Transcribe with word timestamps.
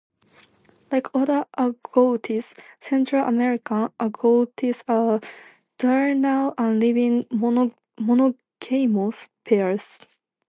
Like 0.91 1.13
other 1.13 1.45
agoutis, 1.59 2.57
Central 2.79 3.27
American 3.27 3.89
agoutis 3.99 4.81
are 4.87 5.21
diurnal 5.77 6.55
and 6.57 6.79
live 6.79 6.97
in 6.97 7.27
monogamous 7.99 9.29
pairs. 9.45 9.99